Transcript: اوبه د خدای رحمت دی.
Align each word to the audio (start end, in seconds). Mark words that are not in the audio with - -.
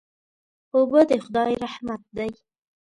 اوبه 0.75 1.01
د 1.09 1.11
خدای 1.23 1.51
رحمت 1.63 2.01
دی. 2.17 2.31